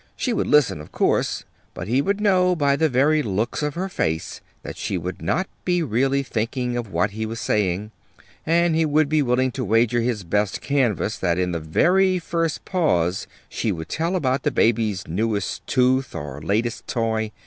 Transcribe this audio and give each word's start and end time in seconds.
She 0.15 0.33
would 0.33 0.47
listen, 0.47 0.81
of 0.81 0.91
course, 0.91 1.43
but 1.75 1.87
he 1.87 2.01
would 2.01 2.19
know 2.19 2.55
by 2.55 2.75
the 2.75 2.89
very 2.89 3.21
looks 3.21 3.61
of 3.61 3.75
her 3.75 3.87
face 3.87 4.41
that 4.63 4.75
she 4.75 4.97
would 4.97 5.21
not 5.21 5.47
be 5.63 5.83
really 5.83 6.23
thinking 6.23 6.75
of 6.75 6.91
what 6.91 7.11
he 7.11 7.27
was 7.27 7.39
saying; 7.39 7.91
and 8.43 8.73
he 8.75 8.83
would 8.83 9.07
be 9.09 9.21
willing 9.21 9.51
to 9.51 9.63
wager 9.63 10.01
his 10.01 10.23
best 10.23 10.59
canvas 10.59 11.17
that 11.19 11.37
in 11.37 11.51
the 11.51 11.59
very 11.59 12.17
first 12.17 12.65
pause 12.65 13.27
she 13.47 13.71
would 13.71 13.89
tell 13.89 14.15
about 14.15 14.41
the 14.41 14.49
baby's 14.49 15.07
newest 15.07 15.67
tooth 15.67 16.15
or 16.15 16.41
latest 16.41 16.87
toy. 16.87 17.31